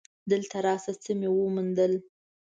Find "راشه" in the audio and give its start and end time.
0.65-0.93